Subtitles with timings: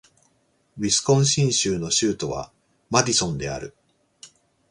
[0.79, 2.51] ウィスコンシン州の州都は
[2.89, 3.75] マディソンである